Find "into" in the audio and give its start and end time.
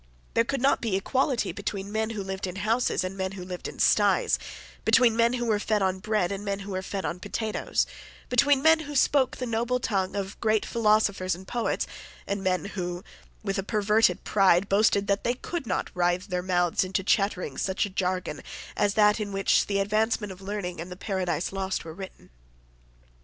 16.83-17.03